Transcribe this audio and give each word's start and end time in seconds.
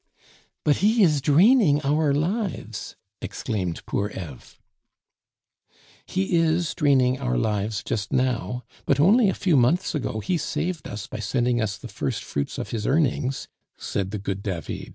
"But 0.63 0.77
he 0.77 1.03
is 1.03 1.21
draining 1.21 1.79
our 1.83 2.11
lives!" 2.11 2.95
exclaimed 3.21 3.85
poor 3.85 4.09
Eve. 4.09 4.57
"He 6.07 6.35
is 6.37 6.73
draining 6.73 7.19
our 7.19 7.37
lives 7.37 7.83
just 7.83 8.11
now, 8.11 8.63
but 8.87 8.99
only 8.99 9.29
a 9.29 9.35
few 9.35 9.55
months 9.55 9.93
ago 9.93 10.19
he 10.19 10.39
saved 10.39 10.87
us 10.87 11.05
by 11.05 11.19
sending 11.19 11.61
us 11.61 11.77
the 11.77 11.87
first 11.87 12.23
fruits 12.23 12.57
of 12.57 12.71
his 12.71 12.87
earnings," 12.87 13.47
said 13.77 14.09
the 14.09 14.17
good 14.17 14.41
David. 14.41 14.89